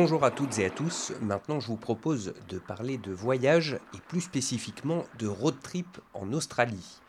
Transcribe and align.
Bonjour 0.00 0.24
à 0.24 0.30
toutes 0.30 0.60
et 0.60 0.64
à 0.64 0.70
tous. 0.70 1.10
Maintenant, 1.20 1.58
je 1.58 1.66
vous 1.66 1.76
propose 1.76 2.32
de 2.48 2.60
parler 2.60 2.98
de 2.98 3.10
voyage 3.10 3.80
et 3.96 3.98
plus 4.06 4.20
spécifiquement 4.20 5.02
de 5.18 5.26
road 5.26 5.56
trip 5.60 5.98
en 6.14 6.32
Australie. 6.32 7.00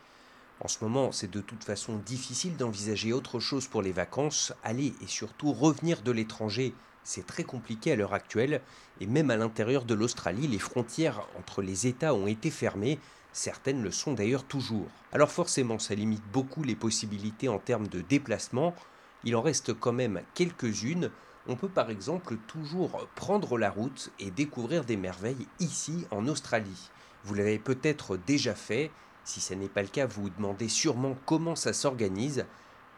En 0.58 0.66
ce 0.66 0.82
moment, 0.82 1.12
c'est 1.12 1.30
de 1.30 1.40
toute 1.40 1.62
façon 1.62 1.98
difficile 1.98 2.56
d'envisager 2.56 3.12
autre 3.12 3.38
chose 3.38 3.68
pour 3.68 3.80
les 3.80 3.92
vacances. 3.92 4.52
Aller 4.64 4.92
et 5.00 5.06
surtout 5.06 5.52
revenir 5.52 6.02
de 6.02 6.10
l'étranger, 6.10 6.74
c'est 7.04 7.28
très 7.28 7.44
compliqué 7.44 7.92
à 7.92 7.96
l'heure 7.96 8.12
actuelle. 8.12 8.60
Et 9.00 9.06
même 9.06 9.30
à 9.30 9.36
l'intérieur 9.36 9.84
de 9.84 9.94
l'Australie, 9.94 10.48
les 10.48 10.58
frontières 10.58 11.22
entre 11.38 11.62
les 11.62 11.86
États 11.86 12.12
ont 12.12 12.26
été 12.26 12.50
fermées. 12.50 12.98
Certaines 13.32 13.84
le 13.84 13.92
sont 13.92 14.14
d'ailleurs 14.14 14.42
toujours. 14.42 14.88
Alors 15.12 15.30
forcément, 15.30 15.78
ça 15.78 15.94
limite 15.94 16.24
beaucoup 16.32 16.64
les 16.64 16.74
possibilités 16.74 17.48
en 17.48 17.60
termes 17.60 17.86
de 17.86 18.00
déplacement. 18.00 18.74
Il 19.22 19.36
en 19.36 19.42
reste 19.42 19.74
quand 19.78 19.92
même 19.92 20.22
quelques-unes. 20.34 21.12
On 21.46 21.56
peut 21.56 21.68
par 21.68 21.90
exemple 21.90 22.36
toujours 22.46 23.08
prendre 23.14 23.56
la 23.56 23.70
route 23.70 24.12
et 24.18 24.30
découvrir 24.30 24.84
des 24.84 24.96
merveilles 24.96 25.46
ici 25.58 26.06
en 26.10 26.28
Australie. 26.28 26.90
Vous 27.24 27.34
l'avez 27.34 27.58
peut-être 27.58 28.16
déjà 28.16 28.54
fait. 28.54 28.90
Si 29.24 29.40
ce 29.40 29.54
n'est 29.54 29.68
pas 29.68 29.82
le 29.82 29.88
cas, 29.88 30.06
vous 30.06 30.22
vous 30.22 30.30
demandez 30.30 30.68
sûrement 30.68 31.16
comment 31.24 31.56
ça 31.56 31.72
s'organise. 31.72 32.44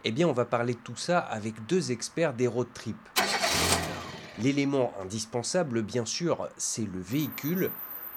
Eh 0.04 0.10
bien, 0.10 0.26
on 0.26 0.32
va 0.32 0.44
parler 0.44 0.74
de 0.74 0.80
tout 0.80 0.96
ça 0.96 1.20
avec 1.20 1.66
deux 1.66 1.92
experts 1.92 2.34
des 2.34 2.48
road 2.48 2.68
trips. 2.74 2.96
L'élément 4.38 4.92
indispensable, 5.00 5.82
bien 5.82 6.04
sûr, 6.04 6.48
c'est 6.56 6.86
le 6.86 7.00
véhicule. 7.00 7.70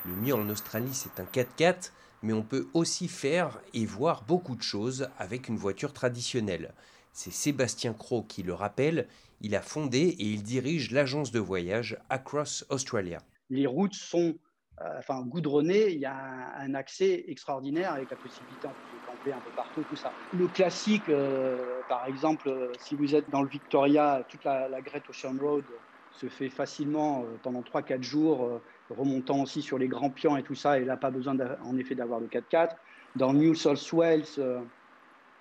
Le 0.05 0.15
mieux 0.15 0.33
en 0.33 0.49
Australie, 0.49 0.93
c'est 0.93 1.19
un 1.19 1.25
4x4, 1.25 1.91
mais 2.23 2.33
on 2.33 2.41
peut 2.41 2.67
aussi 2.73 3.07
faire 3.07 3.59
et 3.73 3.85
voir 3.85 4.23
beaucoup 4.23 4.55
de 4.55 4.63
choses 4.63 5.09
avec 5.19 5.49
une 5.49 5.57
voiture 5.57 5.93
traditionnelle. 5.93 6.73
C'est 7.15 7.31
Sébastien 7.31 7.93
Crow 7.93 8.23
qui 8.23 8.43
le 8.43 8.53
rappelle. 8.53 9.07
Il 9.39 9.55
a 9.55 9.61
fondé 9.61 9.99
et 9.99 10.25
il 10.25 10.43
dirige 10.43 10.91
l'agence 10.91 11.31
de 11.31 11.39
voyage 11.39 11.97
Across 12.09 12.65
Australia. 12.69 13.19
Les 13.49 13.65
routes 13.65 13.93
sont 13.93 14.35
euh, 14.81 14.99
enfin, 14.99 15.21
goudronnées, 15.21 15.91
il 15.91 15.99
y 15.99 16.05
a 16.05 16.13
un, 16.59 16.73
accès 16.73 17.23
extraordinaire 17.29 17.93
avec 17.93 18.11
la 18.11 18.17
possibilité 18.17 18.67
de 18.67 19.07
camper 19.07 19.31
un 19.31 19.39
peu 19.39 19.51
partout, 19.55 19.81
tout 19.89 19.95
ça. 19.95 20.11
Le 20.33 20.47
classique, 20.47 21.07
euh, 21.07 21.79
par 21.87 22.05
exemple, 22.05 22.49
euh, 22.49 22.73
si 22.81 22.95
vous 22.95 23.15
êtes 23.15 23.29
dans 23.29 23.43
le 23.43 23.47
Victoria, 23.47 24.25
toute 24.27 24.43
la, 24.43 24.67
Great 24.81 25.03
Ocean 25.09 25.37
Road 25.39 25.63
se 26.11 26.27
fait 26.27 26.49
facilement 26.49 27.23
pendant 27.43 27.61
3-4 27.61 28.03
jours, 28.03 28.61
remontant 28.89 29.41
aussi 29.41 29.61
sur 29.61 29.77
les 29.77 29.87
grands 29.87 30.09
pions 30.09 30.35
et 30.35 30.43
tout 30.43 30.55
ça, 30.55 30.79
et 30.79 30.83
là, 30.83 30.97
pas 30.97 31.11
besoin 31.11 31.37
en 31.63 31.77
effet 31.77 31.95
d'avoir 31.95 32.19
le 32.19 32.27
4x4. 32.27 32.75
Dans 33.15 33.33
New 33.33 33.55
South 33.55 33.91
Wales, 33.93 34.23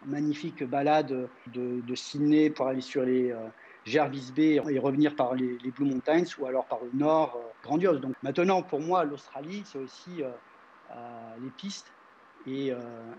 magnifique 0.07 0.65
balade 0.65 1.29
de, 1.53 1.95
Sydney 1.95 2.51
pour 2.51 2.67
aller 2.67 2.81
sur 2.81 3.03
les 3.03 3.31
euh, 3.31 3.39
Jervis 3.85 4.33
Bay 4.35 4.61
et 4.69 4.79
revenir 4.79 5.15
par 5.15 5.35
les, 5.35 5.59
Blue 5.77 5.87
Mountains 5.87 6.25
ou 6.39 6.47
alors 6.47 6.67
par 6.67 6.81
le 6.83 6.99
nord, 6.99 7.37
euh, 7.37 7.49
grandiose. 7.63 8.01
Donc 8.01 8.15
maintenant, 8.23 8.63
pour 8.63 8.81
moi, 8.81 9.05
l'Australie, 9.05 9.63
c'est 9.65 9.79
aussi 9.79 10.23
euh, 10.23 10.31
les 11.43 11.51
pistes 11.51 11.93
et, 12.47 12.73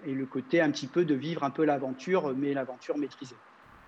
et, 0.05 0.13
le 0.13 0.25
côté 0.27 0.61
un 0.61 0.69
petit 0.69 0.85
peu 0.85 1.03
de 1.03 1.15
vivre 1.15 1.43
un 1.43 1.49
peu 1.49 1.65
l'aventure, 1.65 2.31
mais 2.37 2.53
l'aventure 2.53 2.95
maîtrisée. 2.95 3.35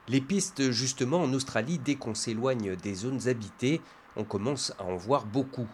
Les 0.07 0.19
pistes, 0.19 0.71
justement, 0.71 1.17
en 1.17 1.31
Australie, 1.33 1.77
dès 1.77 1.93
qu'on 1.93 2.15
s'éloigne 2.15 2.75
des 2.75 2.95
zones 2.95 3.27
habitées, 3.27 3.81
on 4.15 4.23
commence 4.23 4.73
à 4.79 4.85
en 4.85 4.95
voir 4.95 5.25
beaucoup. 5.25 5.67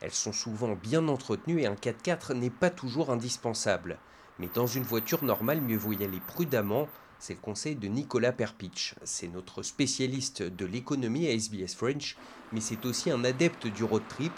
Elles 0.00 0.10
sont 0.10 0.32
souvent 0.32 0.74
bien 0.74 1.06
entretenues 1.06 1.60
et 1.60 1.66
un 1.66 1.74
4x4 1.74 2.34
n'est 2.34 2.50
pas 2.50 2.70
toujours 2.70 3.10
indispensable. 3.10 3.98
Mais 4.38 4.48
dans 4.52 4.66
une 4.66 4.82
voiture 4.82 5.22
normale, 5.22 5.60
mieux 5.60 5.76
vaut 5.76 5.92
y 5.92 6.04
aller 6.04 6.20
prudemment. 6.20 6.88
C'est 7.18 7.34
le 7.34 7.40
conseil 7.40 7.76
de 7.76 7.86
Nicolas 7.86 8.32
Perpich. 8.32 8.94
C'est 9.04 9.28
notre 9.28 9.62
spécialiste 9.62 10.42
de 10.42 10.66
l'économie 10.66 11.28
à 11.28 11.32
SBS 11.32 11.74
French, 11.76 12.16
mais 12.52 12.60
c'est 12.60 12.84
aussi 12.84 13.10
un 13.10 13.24
adepte 13.24 13.66
du 13.66 13.84
road 13.84 14.02
trip. 14.08 14.32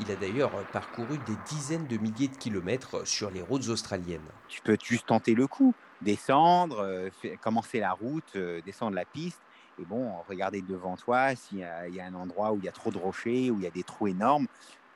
Il 0.00 0.10
a 0.10 0.16
d'ailleurs 0.16 0.52
parcouru 0.72 1.18
des 1.26 1.36
dizaines 1.48 1.86
de 1.86 1.98
milliers 1.98 2.28
de 2.28 2.36
kilomètres 2.36 3.06
sur 3.06 3.30
les 3.30 3.42
routes 3.42 3.68
australiennes. 3.68 4.20
Tu 4.48 4.62
peux 4.62 4.78
juste 4.82 5.06
tenter 5.06 5.34
le 5.34 5.46
coup, 5.46 5.74
descendre, 6.00 6.78
euh, 6.80 7.10
commencer 7.42 7.80
la 7.80 7.92
route, 7.92 8.36
euh, 8.36 8.62
descendre 8.64 8.94
la 8.94 9.04
piste, 9.04 9.40
et 9.80 9.84
bon, 9.84 10.12
regarder 10.28 10.62
devant 10.62 10.96
toi 10.96 11.34
s'il 11.34 11.58
y, 11.58 11.64
a 11.64 12.04
un 12.04 12.14
endroit 12.14 12.52
où 12.52 12.58
il 12.58 12.64
y 12.64 12.68
a 12.68 12.72
trop 12.72 12.90
de 12.90 12.98
rochers, 12.98 13.50
où 13.50 13.58
il 13.58 13.64
y 13.64 13.66
a 13.66 13.70
des 13.70 13.82
trous 13.82 14.08
énormes, 14.08 14.46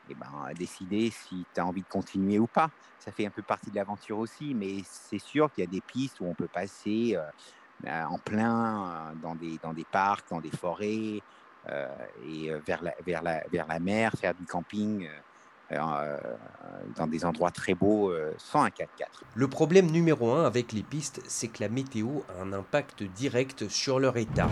et 0.08 0.14
ben, 0.14 0.52
décider 0.54 1.10
si 1.10 1.44
tu 1.54 1.60
as 1.60 1.66
envie 1.66 1.82
de 1.82 1.88
continuer 1.88 2.38
ou 2.38 2.46
pas. 2.46 2.70
Ça 2.98 3.12
fait 3.12 3.26
un 3.26 3.30
peu 3.30 3.42
partie 3.42 3.70
de 3.70 3.76
l'aventure 3.76 4.18
aussi, 4.18 4.54
mais 4.54 4.76
c'est 4.84 5.18
sûr 5.18 5.52
qu'il 5.52 5.64
y 5.64 5.66
a 5.66 5.70
des 5.70 5.80
pistes 5.80 6.20
où 6.20 6.26
on 6.26 6.34
peut 6.34 6.48
passer 6.48 7.12
euh, 7.16 7.22
ben, 7.80 8.06
en 8.06 8.18
plein 8.18 8.86
euh, 8.86 9.14
dans 9.22 9.34
des, 9.34 9.58
dans 9.62 9.72
des 9.72 9.84
parcs, 9.84 10.28
dans 10.30 10.40
des 10.40 10.50
forêts, 10.50 11.20
euh, 11.68 11.88
et 12.26 12.50
vers 12.66 12.82
la, 12.82 12.94
vers, 13.04 13.22
la, 13.22 13.42
vers 13.52 13.66
la 13.66 13.80
mer, 13.80 14.12
faire 14.18 14.34
du 14.34 14.44
camping. 14.44 15.08
dans 15.70 17.06
des 17.08 17.24
endroits 17.24 17.50
très 17.50 17.74
beaux 17.74 18.12
sans 18.36 18.62
un 18.62 18.68
4x4. 18.68 19.22
Le 19.34 19.48
problème 19.48 19.90
numéro 19.90 20.30
un 20.30 20.44
avec 20.44 20.72
les 20.72 20.82
pistes, 20.82 21.20
c'est 21.26 21.48
que 21.48 21.62
la 21.62 21.68
météo 21.68 22.20
a 22.28 22.42
un 22.42 22.52
impact 22.52 23.02
direct 23.02 23.68
sur 23.68 23.98
leur 23.98 24.16
état. 24.18 24.48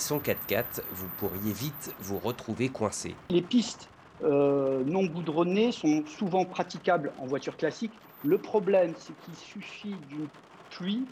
4x4, 0.00 0.80
vous 0.92 1.08
pourriez 1.18 1.52
vite 1.52 1.94
vous 2.00 2.18
retrouver 2.18 2.68
coincé. 2.68 3.14
Les 3.28 3.42
pistes 3.42 3.88
euh, 4.22 4.82
non 4.84 5.04
goudronnées 5.04 5.72
sont 5.72 6.04
souvent 6.06 6.44
praticables 6.44 7.12
en 7.18 7.26
voiture 7.26 7.56
classique. 7.56 7.92
Le 8.24 8.38
problème, 8.38 8.94
c'est 8.96 9.14
qu'il 9.20 9.34
suffit 9.34 9.94
d'une 10.08 10.28
pluie 10.70 11.04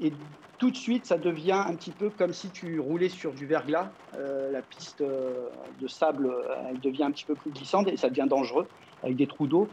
et 0.00 0.12
tout 0.58 0.70
de 0.70 0.76
suite, 0.76 1.04
ça 1.04 1.18
devient 1.18 1.62
un 1.66 1.74
petit 1.74 1.90
peu 1.90 2.10
comme 2.10 2.32
si 2.32 2.48
tu 2.50 2.80
roulais 2.80 3.08
sur 3.08 3.32
du 3.32 3.46
verglas. 3.46 3.90
Euh, 4.14 4.50
la 4.52 4.62
piste 4.62 5.00
euh, 5.02 5.48
de 5.80 5.88
sable, 5.88 6.32
elle 6.68 6.80
devient 6.80 7.04
un 7.04 7.10
petit 7.10 7.24
peu 7.24 7.34
plus 7.34 7.50
glissante 7.50 7.88
et 7.88 7.96
ça 7.96 8.08
devient 8.08 8.26
dangereux 8.28 8.66
avec 9.02 9.16
des 9.16 9.26
trous 9.26 9.46
d'eau. 9.46 9.68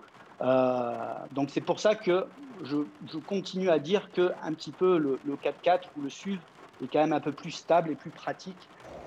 donc 1.32 1.50
c'est 1.50 1.62
pour 1.62 1.80
ça 1.80 1.96
que 1.96 2.26
je, 2.64 2.78
continue 3.28 3.70
à 3.70 3.80
dire 3.80 4.12
que 4.12 4.32
un 4.44 4.54
petit 4.54 4.72
peu 4.72 4.98
le, 4.98 5.20
le 5.26 5.36
4x4 5.36 5.84
ou 5.98 6.02
le 6.02 6.10
SUV 6.10 6.40
est 6.84 6.88
quand 6.92 7.00
même 7.00 7.14
un 7.14 7.20
peu 7.20 7.32
plus 7.32 7.52
stable 7.52 7.92
et 7.92 7.96
plus 7.96 8.10
pratique. 8.10 8.56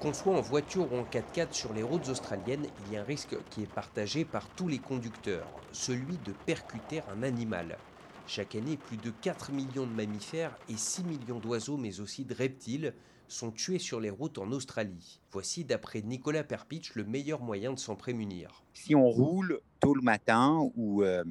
Qu'on 0.01 0.13
soit 0.13 0.37
en 0.37 0.41
voiture 0.41 0.93
ou 0.93 0.97
en 0.97 1.05
4x4 1.05 1.53
sur 1.53 1.73
les 1.73 1.83
routes 1.83 2.09
australiennes, 2.09 2.67
il 2.87 2.93
y 2.93 2.97
a 2.97 3.01
un 3.01 3.05
risque 3.05 3.37
qui 3.51 3.63
est 3.63 3.73
partagé 3.73 4.25
par 4.25 4.47
tous 4.57 4.69
les 4.69 4.79
conducteurs, 4.79 5.47
celui 5.73 6.19
de 6.19 6.33
percuter 6.45 7.03
un 7.15 7.23
animal. 7.23 7.79
Chaque 8.27 8.57
année, 8.57 8.77
plus 8.77 8.97
de 8.97 9.11
4 9.23 9.53
millions 9.53 9.87
de 9.87 9.93
mammifères 9.93 10.57
et 10.69 10.77
6 10.77 11.05
millions 11.05 11.39
d'oiseaux, 11.39 11.77
mais 11.77 12.01
aussi 12.01 12.25
de 12.25 12.35
reptiles, 12.35 12.93
sont 13.29 13.51
tués 13.51 13.79
sur 13.79 14.01
les 14.01 14.11
routes 14.11 14.39
en 14.39 14.51
Australie. 14.53 15.21
Voici, 15.33 15.65
d'après 15.65 16.03
Nicolas 16.03 16.45
Perpich, 16.45 16.95
le 16.95 17.05
meilleur 17.05 17.41
moyen 17.41 17.73
de 17.73 17.79
s'en 17.79 17.97
prémunir. 17.97 18.63
Si 18.75 18.95
on 18.95 19.09
roule 19.09 19.61
tôt 19.81 19.95
le 19.95 20.03
matin 20.03 20.71
ou 20.77 21.03
euh, 21.03 21.25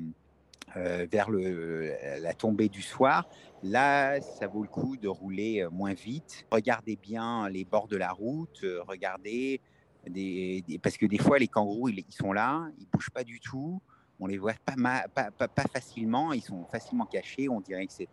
euh, 0.77 1.07
vers 1.09 1.29
le, 1.29 1.93
la 2.19 2.33
tombée 2.33 2.67
du 2.67 2.81
soir. 2.81 3.29
Là, 3.63 4.19
ça 4.19 4.47
vaut 4.47 4.61
le 4.61 4.67
coup 4.67 4.97
de 4.97 5.07
rouler 5.07 5.61
euh, 5.61 5.69
moins 5.69 5.93
vite. 5.93 6.45
Regardez 6.51 6.97
bien 6.97 7.47
les 7.47 7.63
bords 7.63 7.87
de 7.87 7.95
la 7.95 8.11
route, 8.11 8.59
euh, 8.63 8.81
regardez, 8.85 9.61
parce 10.83 10.97
que 10.97 11.05
des 11.05 11.17
fois, 11.17 11.39
les 11.39 11.47
kangourous, 11.47 11.89
ils, 11.89 12.03
sont 12.09 12.33
là, 12.33 12.67
ils 12.77 12.87
bougent 12.87 13.09
pas 13.09 13.23
du 13.23 13.39
tout. 13.39 13.81
On 14.19 14.27
les 14.27 14.37
voit 14.37 14.53
pas, 14.65 15.67
facilement, 15.71 16.33
ils 16.33 16.41
sont 16.41 16.65
facilement 16.65 17.05
cachés. 17.05 17.47
On 17.47 17.61
dirait 17.61 17.87
que 17.87 17.93
c'est 17.93 18.09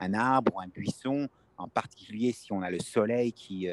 un, 0.00 0.14
arbre 0.14 0.54
ou 0.54 0.60
un 0.60 0.68
buisson, 0.68 1.28
en 1.58 1.68
particulier 1.68 2.32
si 2.32 2.52
on 2.52 2.62
a 2.62 2.70
le 2.70 2.78
soleil 2.78 3.32
qui, 3.32 3.68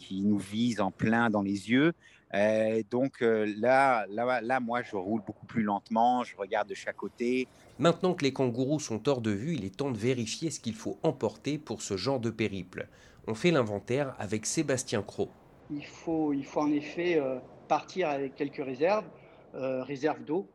qui 0.00 0.22
nous 0.22 0.38
vise 0.38 0.80
en 0.80 0.90
plein 0.90 1.28
dans 1.30 1.42
les 1.42 1.70
yeux. 1.70 1.92
Euh, 2.34 2.82
donc 2.90 3.22
euh, 3.22 3.52
là, 3.58 4.06
là, 4.08 4.40
là, 4.40 4.60
moi, 4.60 4.82
je 4.82 4.96
roule 4.96 5.22
beaucoup 5.26 5.46
plus 5.46 5.62
lentement, 5.62 6.22
je 6.24 6.36
regarde 6.36 6.68
de 6.68 6.74
chaque 6.74 6.96
côté. 6.96 7.48
Maintenant 7.78 8.14
que 8.14 8.24
les 8.24 8.32
kangourous 8.32 8.80
sont 8.80 9.08
hors 9.08 9.20
de 9.20 9.30
vue, 9.30 9.54
il 9.54 9.64
est 9.64 9.76
temps 9.76 9.90
de 9.90 9.98
vérifier 9.98 10.50
ce 10.50 10.60
qu'il 10.60 10.74
faut 10.74 10.98
emporter 11.02 11.58
pour 11.58 11.82
ce 11.82 11.96
genre 11.96 12.20
de 12.20 12.30
périple. 12.30 12.88
On 13.26 13.34
fait 13.34 13.50
l'inventaire 13.50 14.14
avec 14.18 14.46
Sébastien 14.46 15.02
Croc. 15.02 15.30
Il 15.70 15.84
faut, 15.84 16.32
il 16.32 16.44
faut 16.44 16.60
en 16.60 16.72
effet 16.72 17.18
euh, 17.18 17.38
partir 17.68 18.08
avec 18.08 18.34
quelques 18.34 18.64
réserves, 18.64 19.04
réserves 19.52 20.22
d'eau, 20.24 20.46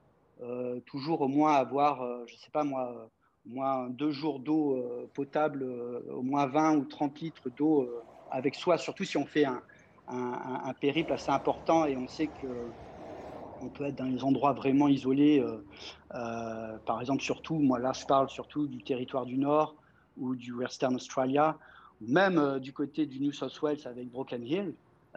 toujours 0.85 1.19
au 1.21 1.27
moins 1.27 1.53
avoir, 1.55 1.99
je 2.27 2.33
ne 2.33 2.37
sais 2.37 2.49
pas 2.49 2.63
moi, 2.63 3.09
au 3.45 3.49
moins 3.49 3.89
deux 3.89 4.11
jours 4.11 4.39
d'eau 4.39 4.81
potable, 5.13 5.65
au 6.09 6.21
moins 6.21 6.45
20 6.45 6.77
ou 6.77 6.85
30 6.85 7.19
litres 7.19 7.49
d'eau 7.57 7.89
avec 8.35 8.55
soi, 8.55 8.77
surtout 8.77 9.05
si 9.05 9.17
on 9.17 9.25
fait 9.25 9.45
un, 9.45 9.61
un, 10.07 10.73
périple 10.73 11.13
assez 11.13 11.31
important 11.31 11.85
et 11.85 11.95
on 11.95 12.07
sait 12.07 12.27
que 12.27 12.75
on 13.61 13.69
peut 13.69 13.85
être 13.85 13.95
dans 13.95 14.09
des 14.09 14.23
endroits 14.23 14.51
vraiment 14.51 14.89
isolés. 14.89 15.39
Euh, 15.39 15.65
euh, 16.13 16.77
par 16.85 16.99
exemple, 16.99 17.23
surtout, 17.23 17.55
moi 17.55 17.79
là, 17.79 17.93
je 17.93 18.05
parle 18.05 18.29
surtout 18.29 18.67
du 18.67 18.83
territoire 18.83 19.25
du 19.25 19.37
Nord 19.37 19.77
ou 20.17 20.35
du 20.35 20.51
Western 20.51 20.93
Australia, 20.95 21.57
ou 22.01 22.11
même 22.11 22.37
euh, 22.37 22.59
du 22.59 22.73
côté 22.73 23.05
du 23.05 23.21
New 23.21 23.31
South 23.31 23.61
Wales 23.61 23.79
avec 23.85 24.09
Broken 24.09 24.45
Hill. 24.45 24.75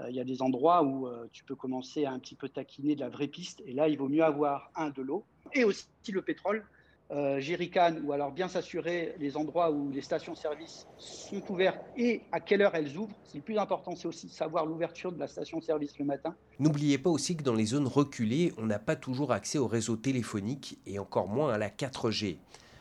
Il 0.08 0.14
y 0.14 0.20
a 0.20 0.24
des 0.24 0.42
endroits 0.42 0.84
où 0.84 1.08
tu 1.32 1.42
peux 1.42 1.56
commencer 1.56 2.04
à 2.04 2.12
un 2.12 2.20
petit 2.20 2.36
peu 2.36 2.48
taquiner 2.48 2.94
de 2.94 3.00
la 3.00 3.08
vraie 3.08 3.26
piste. 3.26 3.60
Et 3.66 3.72
là, 3.72 3.88
il 3.88 3.98
vaut 3.98 4.08
mieux 4.08 4.22
avoir, 4.22 4.70
un, 4.76 4.90
de 4.90 5.02
l'eau 5.02 5.26
et 5.52 5.64
aussi 5.64 5.88
le 6.12 6.22
pétrole. 6.22 6.64
Euh, 7.10 7.40
jerrycan 7.40 7.96
ou 8.04 8.12
alors 8.12 8.32
bien 8.32 8.48
s'assurer 8.48 9.14
les 9.18 9.36
endroits 9.36 9.70
où 9.70 9.90
les 9.90 10.02
stations-service 10.02 10.86
sont 10.98 11.42
ouvertes 11.50 11.80
et 11.96 12.22
à 12.32 12.40
quelle 12.40 12.60
heure 12.60 12.74
elles 12.74 12.98
ouvrent. 12.98 13.16
C'est 13.24 13.38
le 13.38 13.44
plus 13.44 13.56
important, 13.56 13.96
c'est 13.96 14.08
aussi 14.08 14.28
savoir 14.28 14.66
l'ouverture 14.66 15.10
de 15.10 15.18
la 15.18 15.26
station-service 15.26 15.98
le 15.98 16.04
matin. 16.04 16.34
N'oubliez 16.58 16.98
pas 16.98 17.10
aussi 17.10 17.36
que 17.36 17.42
dans 17.42 17.54
les 17.54 17.66
zones 17.66 17.86
reculées, 17.86 18.52
on 18.58 18.66
n'a 18.66 18.78
pas 18.78 18.96
toujours 18.96 19.32
accès 19.32 19.56
au 19.56 19.66
réseau 19.66 19.96
téléphonique 19.96 20.78
et 20.86 20.98
encore 20.98 21.28
moins 21.28 21.52
à 21.52 21.58
la 21.58 21.70
4G. 21.70 22.36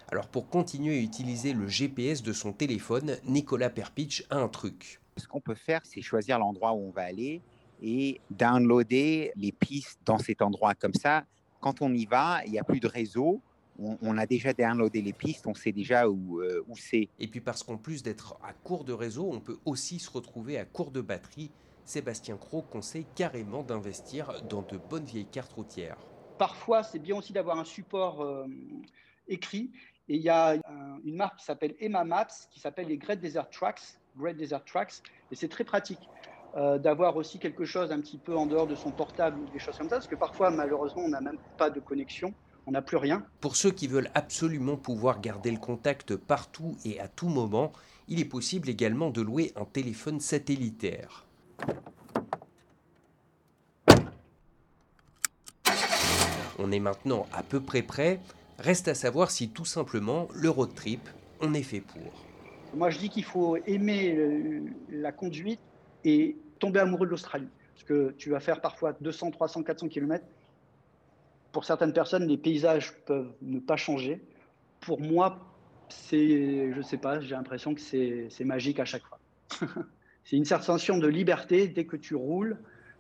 Alors 0.10 0.28
pour 0.28 0.50
continuer 0.50 0.98
à 0.98 1.02
utiliser 1.02 1.54
le 1.54 1.68
GPS 1.68 2.22
de 2.22 2.34
son 2.34 2.54
téléphone, 2.54 3.18
Nicolas 3.26 3.70
Perpich 3.70 4.26
a 4.30 4.38
un 4.38 4.50
truc. 4.50 5.00
Ce 5.16 5.28
qu'on 5.28 5.42
peut 5.42 5.56
faire, 5.56 5.82
c'est 5.84 6.02
choisir 6.02 6.38
l'endroit 6.38 6.74
où 6.74 6.88
on 6.88 6.92
va 6.92 7.04
aller 7.04 7.42
et 7.82 8.20
downloader 8.32 9.32
les 9.36 9.52
pistes 9.52 10.00
dans 10.06 10.18
cet 10.18 10.42
endroit. 10.42 10.76
Comme 10.76 10.94
ça, 10.94 11.26
quand 11.60 11.82
on 11.82 11.94
y 11.94 12.06
va, 12.06 12.42
il 12.46 12.52
n'y 12.52 12.60
a 12.60 12.64
plus 12.64 12.80
de 12.80 12.88
réseau. 12.88 13.42
On, 13.80 14.18
a 14.18 14.26
déjà 14.26 14.54
downloadé 14.54 15.02
les 15.02 15.14
pistes, 15.14 15.46
on 15.46 15.54
sait 15.54 15.72
déjà 15.72 16.10
où, 16.10 16.42
euh, 16.42 16.64
où 16.68 16.76
c'est. 16.76 17.10
Et 17.20 17.28
puis 17.28 17.42
parce 17.42 17.64
qu'en 17.64 17.78
plus 17.78 18.02
d'être 18.02 18.38
à 18.44 18.54
court 18.54 18.84
de 18.84 18.94
réseau, 18.94 19.30
on 19.32 19.40
peut 19.40 19.58
aussi 19.66 20.00
se 20.00 20.10
retrouver 20.10 20.58
à 20.58 20.66
court 20.66 20.92
de 20.92 21.02
batterie. 21.02 21.52
Sébastien 21.86 22.38
Cros 22.38 22.64
conseille 22.64 23.06
carrément 23.16 23.64
d'investir 23.64 24.42
dans 24.50 24.62
de 24.62 24.78
bonnes 24.78 25.06
vieilles 25.06 25.28
cartes 25.28 25.54
routières. 25.54 25.98
Parfois, 26.38 26.84
c'est 26.84 27.00
bien 27.00 27.16
aussi 27.16 27.34
d'avoir 27.34 27.58
un 27.58 27.66
support 27.66 28.22
euh, 28.22 28.46
écrit. 29.28 29.72
Et 30.10 30.16
il 30.16 30.22
y 30.22 30.30
a 30.30 30.56
une 31.04 31.16
marque 31.16 31.38
qui 31.38 31.46
s'appelle 31.46 31.76
Emma 31.80 32.04
Maps, 32.04 32.28
qui 32.50 32.60
s'appelle 32.60 32.88
les 32.88 32.98
Great 32.98 33.20
Desert 33.20 33.50
Tracks. 33.50 34.00
Great 34.18 34.38
Desert 34.38 34.64
Tracks. 34.64 35.02
Et 35.32 35.36
c'est 35.36 35.50
très 35.50 35.64
pratique. 35.64 36.00
Euh, 36.56 36.80
d'avoir 36.80 37.16
aussi 37.18 37.38
quelque 37.38 37.66
chose 37.66 37.92
un 37.92 38.00
petit 38.00 38.18
peu 38.18 38.36
en 38.36 38.48
dehors 38.48 38.66
de 38.66 38.74
son 38.74 38.90
portable 38.90 39.38
ou 39.40 39.48
des 39.52 39.60
choses 39.60 39.78
comme 39.78 39.90
ça, 39.90 39.98
parce 39.98 40.08
que 40.08 40.16
parfois, 40.16 40.50
malheureusement, 40.50 41.04
on 41.04 41.10
n'a 41.10 41.22
même 41.22 41.38
pas 41.58 41.70
de 41.70 41.80
connexion, 41.80 42.34
on 42.68 42.72
n'a 42.72 42.82
plus 42.82 42.98
rien. 42.98 43.26
Pour 43.40 43.56
ceux 43.56 43.72
qui 43.72 43.88
veulent 43.88 44.12
absolument 44.14 44.76
pouvoir 44.76 45.22
garder 45.22 45.52
le 45.52 45.58
contact 45.58 46.16
partout 46.18 46.76
et 46.86 47.00
à 47.00 47.08
tout 47.08 47.30
moment, 47.30 47.72
il 48.10 48.20
est 48.20 48.26
possible 48.26 48.70
également 48.70 49.10
de 49.10 49.22
louer 49.22 49.54
un 49.56 49.66
téléphone 49.66 50.20
satellitaire. 50.20 51.26
On 56.60 56.72
est 56.72 56.80
maintenant 56.80 57.26
à 57.32 57.42
peu 57.42 57.62
près 57.62 57.84
prêt, 57.84 58.20
reste 58.60 58.90
à 58.90 58.96
savoir 58.96 59.32
si 59.32 59.50
tout 59.50 59.66
simplement 59.66 60.28
le 60.34 60.50
road 60.50 60.74
trip, 60.76 61.08
on 61.40 61.54
est 61.54 61.64
fait 61.64 61.82
pour. 61.82 62.26
Moi 62.74 62.90
je 62.90 63.00
dis 63.00 63.10
qu'il 63.10 63.24
faut 63.24 63.56
aimer 63.66 64.62
la 64.90 65.14
conduite 65.14 65.62
et 66.04 66.36
tomber 66.60 66.82
amoureux 66.82 67.06
de 67.06 67.12
l'Australie. 67.12 67.48
Parce 67.76 67.86
que 67.86 68.14
tu 68.18 68.32
vas 68.32 68.40
faire 68.40 68.60
parfois 68.60 68.94
200, 69.00 69.32
300, 69.32 69.64
400 69.64 69.88
km. 69.88 70.26
Pour 71.58 71.66
certaines 71.66 71.92
personnes, 71.92 72.28
les 72.28 72.38
paysages 72.38 72.94
peuvent 73.08 73.34
ne 73.42 73.58
pas 73.58 73.78
changer. 73.78 74.22
Pour 74.80 75.02
moi, 75.02 75.40
c'est, 75.90 76.72
je 76.72 76.82
sais 76.84 77.00
pas, 77.00 77.20
j'ai 77.20 77.32
l'impression 77.32 77.74
que 77.74 77.82
c'est, 77.82 78.30
magique 78.46 78.80
à 78.80 78.86
chaque 78.86 79.02
fois. 79.02 79.20
c'est 80.24 80.36
une 80.36 80.46
sensation 80.46 81.00
de 81.00 81.08
liberté 81.08 81.68
dès 81.68 81.86
que 81.86 81.96
tu 81.96 82.14
roules. 82.14 82.60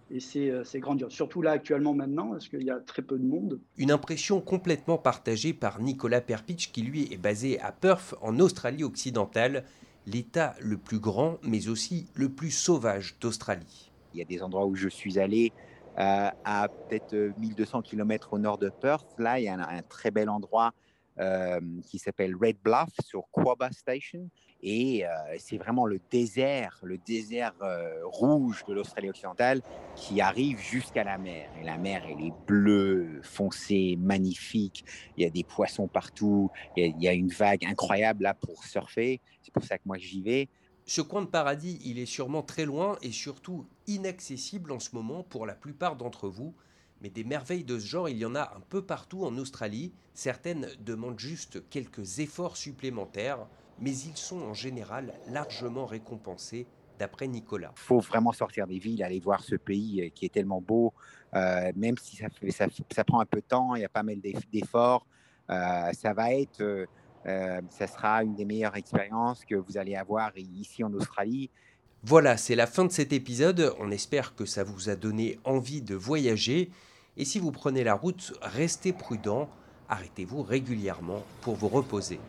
Et 0.09 0.19
c'est, 0.19 0.51
c'est 0.63 0.80
grandiose. 0.80 1.12
Surtout 1.12 1.44
là, 1.44 1.51
actuellement, 1.51 1.94
maintenant, 1.94 2.31
parce 2.31 2.48
qu'il 2.48 2.63
y 2.63 2.71
a 2.71 2.80
très 2.80 3.04
peu 3.04 3.19
de 3.19 3.25
monde. 3.27 3.59
Une 3.77 3.92
impression 3.92 4.42
complètement 4.42 4.98
partagée 4.98 5.53
par 5.53 5.80
Nicolas 5.80 6.21
Perpich, 6.21 6.71
qui 6.71 6.81
lui 6.81 7.13
est 7.13 7.21
basé 7.21 7.60
à 7.60 7.71
Perth, 7.71 8.15
en 8.24 8.39
Australie 8.39 8.83
occidentale 8.83 9.65
l'État 10.07 10.56
le 10.62 10.77
plus 10.77 10.98
grand, 10.98 11.38
mais 11.44 11.68
aussi 11.68 12.07
le 12.15 12.30
plus 12.30 12.50
sauvage 12.50 13.19
d'Australie. 13.21 13.92
Il 14.15 14.18
y 14.18 14.24
a 14.24 14.25
des 14.25 14.42
endroits 14.42 14.65
où 14.65 14.74
je 14.74 14.89
suis 14.89 15.19
allé 15.19 15.53
euh, 15.99 16.29
à 16.45 16.67
peut-être 16.67 17.15
1200 17.39 17.81
km 17.81 18.33
au 18.33 18.38
nord 18.38 18.59
de 18.59 18.69
Perth. 18.69 19.15
Là, 19.17 19.39
il 19.39 19.45
y 19.45 19.47
a 19.47 19.55
un, 19.55 19.81
très 19.81 20.11
bel 20.11 20.29
endroit 20.29 20.71
euh, 21.19 21.59
qui 21.89 21.97
s'appelle 21.97 22.35
Red 22.39 22.57
Bluff 22.63 22.89
sur 23.03 23.23
Quaba 23.31 23.71
Station. 23.71 24.29
Et 24.61 25.05
euh, 25.05 25.09
c'est 25.39 25.57
vraiment 25.57 25.88
le 25.88 25.99
désert, 26.11 26.79
le 26.83 26.99
désert 26.99 27.53
rouge 28.03 28.63
de 28.67 28.73
l'Australie 28.73 29.09
occidentale 29.09 29.61
qui 29.95 30.21
arrive 30.21 30.59
jusqu'à 30.59 31.03
la 31.03 31.17
mer. 31.17 31.49
Et 31.59 31.63
la 31.63 31.79
mer, 31.79 32.03
elle 32.07 32.23
est 32.23 32.33
bleue, 32.45 33.19
foncée, 33.23 33.97
magnifique. 34.00 34.85
Il 35.17 35.23
y 35.23 35.25
a 35.25 35.31
des 35.31 35.43
poissons 35.43 35.88
partout. 35.88 36.51
Il 36.75 37.01
y 37.01 37.07
a, 37.07 37.13
une 37.13 37.29
vague 37.29 37.65
incroyable 37.65 38.21
là 38.23 38.35
pour 38.35 38.63
surfer. 38.63 39.19
C'est 39.41 39.53
pour 39.53 39.63
ça 39.63 39.79
que 39.79 39.83
moi 39.85 39.97
j'y 39.97 40.21
vais. 40.21 40.47
Ce 40.89 41.01
coin 41.01 41.22
de 41.22 41.28
paradis, 41.28 41.81
il 41.84 42.00
est 42.00 42.06
sûrement 42.06 42.44
très 42.44 42.63
loin 42.63 42.98
et 43.01 43.12
surtout 43.12 43.68
inaccessible 43.88 44.72
en 44.72 44.80
ce 44.80 44.95
moment 44.95 45.22
pour 45.22 45.45
la 45.45 45.54
plupart 45.54 45.98
d'entre 45.98 46.30
vous. 46.30 46.56
Mais 47.01 47.10
des 47.10 47.25
merveilles 47.25 47.66
de 47.66 47.78
ce 47.78 47.86
genre, 47.86 48.07
il 48.07 48.18
y 48.18 48.25
en 48.25 48.36
a 48.36 48.54
un 48.56 48.62
peu 48.69 48.81
partout 48.81 49.25
en 49.25 49.38
Australie. 49.38 49.92
Certaines 50.13 50.69
demandent 50.80 51.19
juste 51.19 51.69
quelques 51.69 52.19
efforts 52.19 52.56
supplémentaires, 52.56 53.48
mais 53.81 53.92
ils 53.92 54.16
sont 54.16 54.42
en 54.42 54.54
général 54.54 55.13
largement 55.28 55.86
récompensés, 55.86 56.68
d'après 56.98 57.28
Nicolas. 57.28 57.74
Il 57.75 57.81
faut 57.81 58.00
vraiment 58.00 58.31
sortir 58.31 58.66
des 58.66 58.80
villes, 58.80 59.04
aller 59.04 59.19
voir 59.19 59.44
ce 59.44 59.56
pays 59.56 60.01
euh, 60.01 60.10
qui 60.10 60.25
est 60.25 60.34
tellement 60.34 60.62
beau, 60.62 60.94
euh, 61.36 61.69
même 61.75 61.98
si 61.98 62.16
ça, 62.16 63.04
prend 63.04 63.19
un 63.19 63.25
peu 63.25 63.42
de 63.42 63.45
temps, 63.45 63.75
il 63.75 63.81
y 63.81 63.86
a 63.86 63.89
pas 63.89 64.04
mal 64.04 64.22
d'efforts. 64.22 65.06
Euh, 65.50 65.92
ça 65.92 66.13
va 66.13 66.34
être 66.34 66.88
ça 67.25 67.87
sera 67.87 68.23
une 68.23 68.35
des 68.35 68.45
meilleures 68.45 68.75
expériences 68.75 69.43
que 69.45 69.55
vous 69.55 69.77
allez 69.77 69.95
avoir 69.95 70.31
ici 70.37 70.83
en 70.83 70.93
Australie. 70.93 71.49
Voilà, 72.03 72.37
c'est 72.37 72.55
la 72.55 72.67
fin 72.67 72.85
de 72.85 72.91
cet 72.91 73.11
épisode. 73.11 73.73
On 73.79 73.91
espère 73.91 74.35
que 74.35 74.45
ça 74.45 74.63
vous 74.63 74.89
a 74.89 74.95
donné 74.95 75.39
envie 75.43 75.81
de 75.81 75.95
voyager. 75.95 76.69
Et 77.17 77.25
si 77.25 77.39
vous 77.39 77.51
prenez 77.51 77.83
la 77.83 77.95
route, 77.95 78.33
restez 78.41 78.93
prudent. 78.93 79.49
Arrêtez-vous 79.89 80.43
régulièrement 80.43 81.23
pour 81.41 81.55
vous 81.55 81.67
reposer. 81.67 82.19